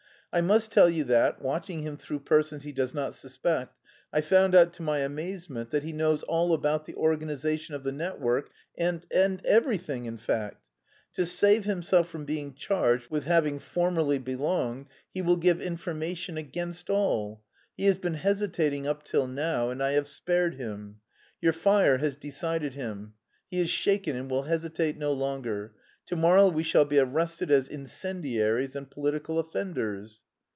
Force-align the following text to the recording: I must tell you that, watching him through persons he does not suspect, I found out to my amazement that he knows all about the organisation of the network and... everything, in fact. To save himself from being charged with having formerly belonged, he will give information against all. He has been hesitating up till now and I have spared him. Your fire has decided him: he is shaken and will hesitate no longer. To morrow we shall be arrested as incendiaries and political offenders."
I 0.33 0.39
must 0.39 0.71
tell 0.71 0.89
you 0.89 1.03
that, 1.03 1.41
watching 1.41 1.83
him 1.83 1.97
through 1.97 2.21
persons 2.21 2.63
he 2.63 2.71
does 2.71 2.93
not 2.93 3.13
suspect, 3.13 3.77
I 4.13 4.21
found 4.21 4.55
out 4.55 4.71
to 4.75 4.81
my 4.81 4.99
amazement 4.99 5.71
that 5.71 5.83
he 5.83 5.91
knows 5.91 6.23
all 6.23 6.53
about 6.53 6.85
the 6.85 6.95
organisation 6.95 7.75
of 7.75 7.83
the 7.83 7.91
network 7.91 8.49
and... 8.77 9.05
everything, 9.13 10.05
in 10.05 10.17
fact. 10.17 10.63
To 11.15 11.25
save 11.25 11.65
himself 11.65 12.07
from 12.07 12.23
being 12.23 12.53
charged 12.53 13.09
with 13.09 13.25
having 13.25 13.59
formerly 13.59 14.19
belonged, 14.19 14.85
he 15.13 15.21
will 15.21 15.35
give 15.35 15.61
information 15.61 16.37
against 16.37 16.89
all. 16.89 17.43
He 17.75 17.83
has 17.87 17.97
been 17.97 18.13
hesitating 18.13 18.87
up 18.87 19.03
till 19.03 19.27
now 19.27 19.69
and 19.69 19.83
I 19.83 19.91
have 19.91 20.07
spared 20.07 20.55
him. 20.55 21.01
Your 21.41 21.51
fire 21.51 21.97
has 21.97 22.15
decided 22.15 22.73
him: 22.73 23.15
he 23.49 23.59
is 23.59 23.69
shaken 23.69 24.15
and 24.15 24.29
will 24.31 24.43
hesitate 24.43 24.95
no 24.97 25.11
longer. 25.11 25.73
To 26.07 26.15
morrow 26.17 26.49
we 26.49 26.63
shall 26.63 26.83
be 26.83 26.97
arrested 26.99 27.51
as 27.51 27.69
incendiaries 27.69 28.75
and 28.75 28.89
political 28.89 29.37
offenders." 29.39 30.23